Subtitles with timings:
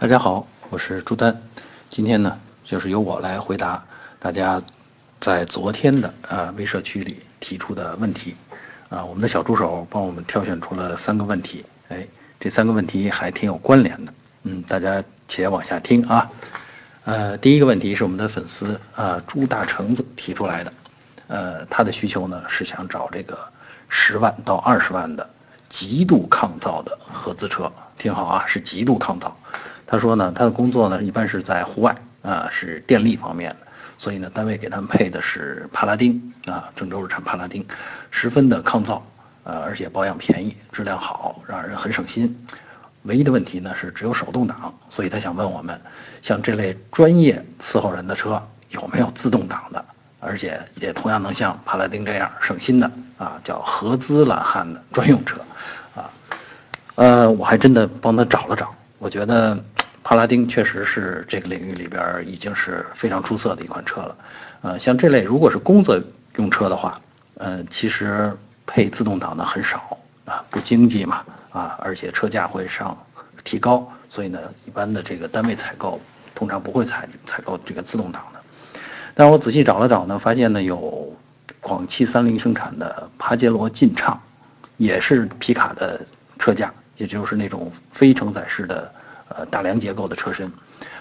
[0.00, 1.42] 大家好，我是朱丹，
[1.90, 3.84] 今天呢，就是由我来回答
[4.18, 4.62] 大家
[5.20, 8.34] 在昨天的啊微社区里提出的问题，
[8.88, 12.08] 啊，我们的小助手帮我们挑选出了三个问题，哎，
[12.40, 16.30] 这三个问题还挺有关联的，嗯，大家且往下听啊，
[17.04, 20.72] 呃，第一个问题是我们的粉丝啊朱大橙子提出来的，
[21.26, 23.38] 呃，他的需求呢是想找这个
[23.90, 25.28] 十万到二十万的
[25.68, 29.36] 极度抗造的合资车，听好啊，是极度抗造。
[29.90, 33.56] 他说呢，他的工作呢一般是在户外啊，是电力方面的，
[33.98, 37.66] 所以呢，单位给他们配的是帕拉丁啊，郑州日产帕拉丁，
[38.12, 39.04] 十分的抗造，
[39.42, 42.46] 呃，而且保养便宜，质量好，让人很省心。
[43.02, 45.80] 唯一的问题呢是只有手动挡，所以他想问我们，
[46.22, 49.84] 像这类专业伺候人的车有没有自动挡的，
[50.20, 55.40] 而且也同样能像帕拉丁这样省心的啊，叫合资懒汉的专用车
[55.96, 56.08] 啊。
[56.94, 59.58] 呃，我还真的帮他找了找，我觉得。
[60.02, 64.16] 帕拉丁确实是这个领域里边已经是非常出色的一款车了，
[64.62, 66.00] 呃，像这类如果是工作
[66.36, 66.98] 用车的话，
[67.36, 68.34] 呃，其实
[68.66, 72.96] 配自动挡的很少啊，不经济嘛，啊，而且车价会上
[73.44, 76.00] 提高，所以呢，一般的这个单位采购
[76.34, 78.40] 通常不会采采购这个自动挡的。
[79.14, 81.14] 但我仔细找了找呢，发现呢有
[81.60, 84.18] 广汽三菱生产的帕杰罗劲畅，
[84.78, 86.00] 也是皮卡的
[86.38, 88.90] 车架，也就是那种非承载式的。
[89.30, 90.52] 呃，大梁结构的车身，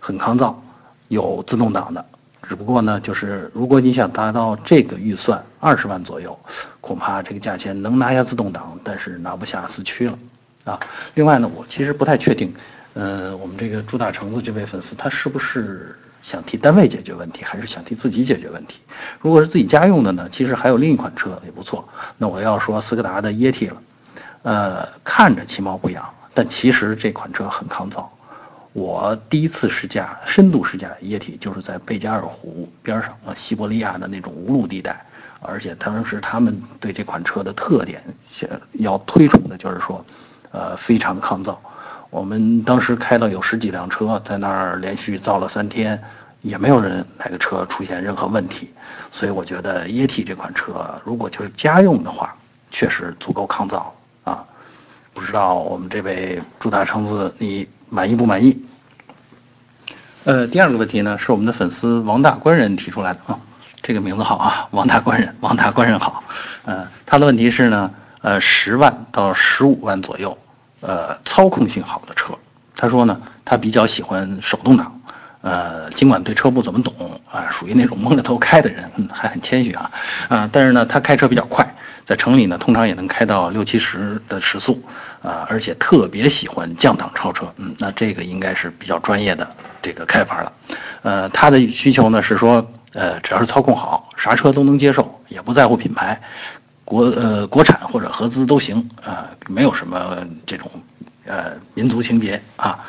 [0.00, 0.62] 很抗造，
[1.08, 2.04] 有自动挡的。
[2.42, 6.38] 只不过呢，就是如果你想达到这个预算二十万左右，
[6.80, 10.18] 恐怕这个价钱能拿下自动挡，但是拿不下四驱了
[10.64, 10.80] 啊。
[11.14, 12.52] 另外呢，我其实不太确定，
[12.94, 18.80] 呃，我们这个朱大橙子这位粉丝他是不是想替单位解决问题，还是想替自己解决问题？
[19.20, 21.88] 如果是自己家用的呢，其实还有另一款车也不错。
[22.18, 23.82] 那我要说斯柯达的液体了，
[24.42, 26.04] 呃，看着其貌不扬。
[26.34, 28.10] 但其实这款车很抗造。
[28.72, 35.04] 我第一次试驾深度试驾液体，就是在贝加尔湖边上啊，西伯利亚的那种无路地带。
[35.40, 38.02] 而且当时他们对这款车的特点，
[38.74, 40.02] 要推崇的就是说，
[40.52, 41.60] 呃，非常抗造。
[42.08, 46.02] 我们当时开了有十几辆车，在那儿连续造了三天，
[46.40, 48.70] 也没有人哪个车出现任何问题。
[49.10, 52.34] 所以我觉得液体这款车，如果就是家用的话，
[52.70, 53.94] 确实足够抗造。
[55.14, 58.58] 不知道我们这位朱大橙子你满意不满意？
[60.24, 63.38] 呃，第二个问题呢是我们的粉丝王大官人提出来的啊，
[63.82, 66.24] 这个名字好啊，王大官人，王大官人好。
[66.64, 67.90] 呃，他的问题是呢，
[68.22, 70.38] 呃，十万到十五万左右，
[70.80, 72.32] 呃，操控性好的车。
[72.74, 75.00] 他说呢，他比较喜欢手动挡，
[75.42, 79.90] 呃，尽管对车不怎么懂啊，属于那种蒙着头开的人，还很谦虚啊，
[80.28, 81.74] 啊，但是呢，他开车比较快。
[82.04, 84.82] 在城里呢，通常也能开到六七十的时速，
[85.22, 89.48] 啊，而且特别喜欢降档超车，嗯，那这个应该是比较专业的
[89.80, 90.52] 这个开法了，
[91.02, 96.20] 呃，他的需求呢是说，呃，只要是操控好，啥车都能接受，也不在乎品牌，
[96.84, 100.68] 国呃国产或者合资都行，啊，没有什么这种
[101.24, 102.80] 呃民族情节啊，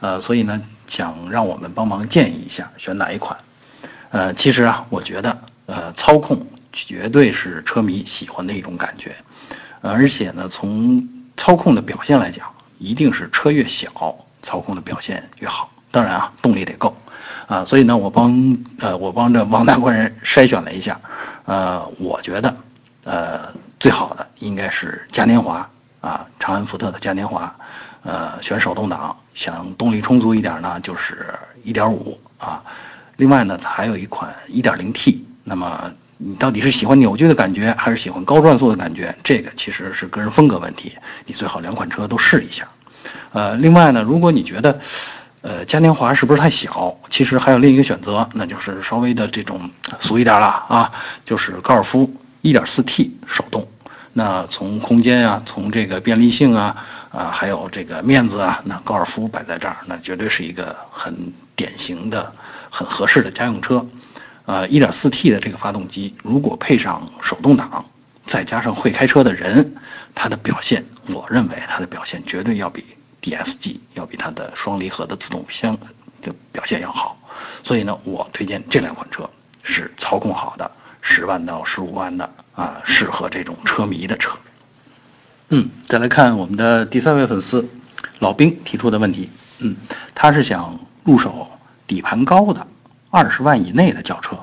[0.00, 3.38] 呃，所以呢，想让我们帮忙建议一下选哪一款，
[4.10, 6.44] 呃，其实啊，我觉得呃操控。
[6.84, 9.16] 绝对是车迷喜欢的一种感觉，
[9.80, 12.46] 而且呢，从操控的表现来讲，
[12.78, 13.90] 一定是车越小，
[14.42, 15.70] 操控的表现越好。
[15.90, 16.94] 当然啊，动力得够
[17.46, 17.64] 啊。
[17.64, 21.00] 所以呢，我帮呃，我帮着王大官人筛选了一下，
[21.46, 22.54] 呃，我觉得
[23.04, 25.68] 呃最好的应该是嘉年华
[26.02, 27.56] 啊，长安福特的嘉年华，
[28.02, 31.34] 呃，选手动挡，想动力充足一点呢，就是
[31.64, 32.62] 一点五啊。
[33.16, 35.90] 另外呢，它还有一款一点零 T，那么。
[36.18, 39.14] 你到底是喜欢扭矩的感觉，还是喜欢高转速的感觉？
[39.22, 40.92] 这个其实是个人风格问题。
[41.26, 42.66] 你最好两款车都试一下。
[43.32, 44.80] 呃，另外呢，如果你觉得，
[45.42, 46.96] 呃，嘉年华是不是太小？
[47.10, 50.90] 其实还有另一个选择，那就是稍微的这种俗一点了啊，
[51.24, 52.10] 就是高尔夫
[52.42, 53.68] 1.4T 手动。
[54.14, 62.32] 那从空间啊，从这个便利性啊，啊，还有这个面子啊，那高尔夫摆在这儿，那绝对是一个很典型的、
[62.70, 63.86] 很合适的家用车。
[64.46, 67.84] 呃，1.4T 的这个发动机，如果配上手动挡，
[68.24, 69.74] 再加上会开车的人，
[70.14, 72.84] 它的表现，我认为它的表现绝对要比
[73.20, 75.76] DSG 要比它的双离合的自动箱
[76.22, 77.18] 的表现要好。
[77.64, 79.28] 所以呢，我推荐这两款车
[79.64, 80.70] 是操控好的，
[81.00, 84.30] 十万到十五万的啊，适合这种车迷的车。
[85.48, 87.68] 嗯，再来看我们的第三位粉丝
[88.20, 89.28] 老兵提出的问题，
[89.58, 89.76] 嗯，
[90.14, 91.48] 他是想入手
[91.88, 92.64] 底盘高的。
[93.16, 94.36] 二十万以内的轿车，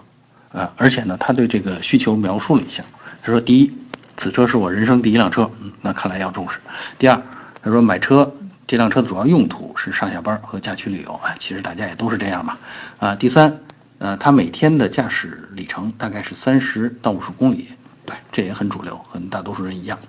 [0.51, 2.83] 呃，而且呢，他对这个需求描述了一下。
[3.21, 3.71] 他说：第一，
[4.17, 6.57] 此车是我人生第一辆车，嗯，那看来要重视。
[6.97, 7.21] 第二，
[7.61, 8.33] 他说买车
[8.65, 12.57] 这辆车的主要用途是上下班和假期旅游，哎，其实大家也都是这样嘛。
[12.97, 13.59] 啊，第三，
[13.99, 17.67] 呃，他每天的驾驶里程大概是三十到五十公里，
[18.07, 19.99] 对，这也很主流，和大多数人一样。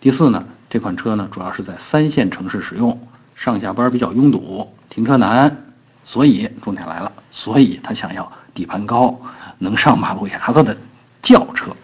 [0.00, 5.63] 第四呢，这款车呢主要是在三线城市使用，上下班比较拥堵，停车难，
[6.04, 9.18] 所以重点来了，所以他想要底盘高，
[9.58, 10.76] 能上马路牙子的
[11.22, 11.74] 轿车，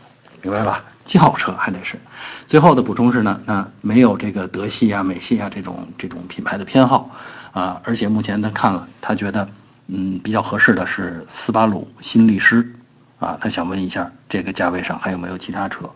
[0.42, 0.84] 明白吧？
[1.04, 1.98] 轿车还得是。
[2.46, 7.10] 最后的补充是呢，那没有这个德系啊、美系啊这种这种品牌的偏好
[7.52, 9.48] 啊，而且目前他看了，他觉得
[9.88, 12.74] 嗯比较合适的是斯巴鲁新力狮
[13.18, 15.90] 啊，他想问一下这个价位上还有没有其他车？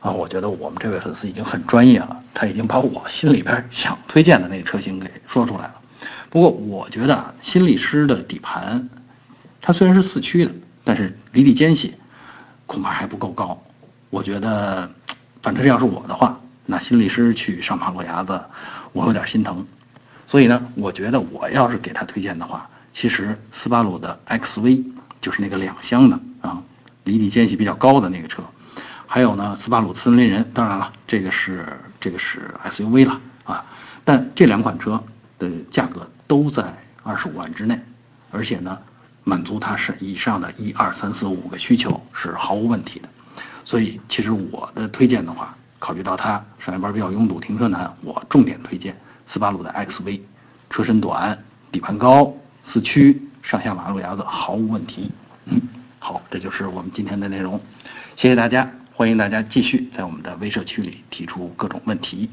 [0.00, 5.74] 啊，我觉得我们这位粉丝已经很专业了，他已经把我心里边想推荐的那个车型给说出来了。
[6.36, 8.90] 不过我觉得新力狮的底盘，
[9.62, 10.52] 它虽然是四驱的，
[10.84, 11.94] 但是离地间隙
[12.66, 13.62] 恐怕还不够高。
[14.10, 14.90] 我觉得，
[15.40, 18.38] 反正要是我的话，那新力狮去上马路牙子，
[18.92, 19.66] 我有点心疼。
[20.26, 24.84] 所以呢，我觉得我要是给他推荐的话，其实斯巴鲁的 XV
[25.22, 26.62] 就是那个两厢的啊，
[27.04, 28.42] 离地间隙比较高的那个车。
[29.06, 31.66] 还有呢，斯巴鲁森林人，当然了，这个是
[31.98, 33.64] 这个是 SUV 了啊。
[34.04, 35.02] 但这两款车
[35.38, 37.78] 的价格都在二十五万之内，
[38.30, 38.78] 而且呢，
[39.24, 43.08] 满足它是以上的一二三四五个需求是毫无问题的。
[43.64, 48.96] 所以，其实我的推荐的话，考虑到它上下班比较拥堵、停车难，我重点推荐
[49.26, 50.20] 斯巴鲁的 XV，
[50.70, 51.36] 车身短、
[51.72, 52.32] 底盘高、
[52.62, 55.10] 四驱，上下马路牙子毫无问题。
[55.46, 55.60] 嗯，
[55.98, 57.60] 好，这就是我们今天的内容，
[58.16, 58.70] 谢谢大家。
[58.94, 62.30] 欢迎大家继续在我们的微社区里提出各种问题。